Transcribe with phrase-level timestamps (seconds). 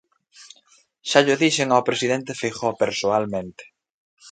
[1.09, 3.63] Xa llo dixen ao presidente Feijóo persoalmente.